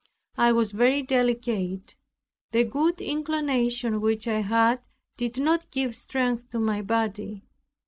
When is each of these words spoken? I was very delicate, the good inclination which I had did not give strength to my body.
I 0.35 0.51
was 0.51 0.71
very 0.71 1.03
delicate, 1.03 1.93
the 2.53 2.63
good 2.63 3.01
inclination 3.03 4.01
which 4.01 4.27
I 4.27 4.41
had 4.41 4.81
did 5.15 5.39
not 5.39 5.69
give 5.69 5.95
strength 5.95 6.49
to 6.49 6.59
my 6.59 6.81
body. 6.81 7.43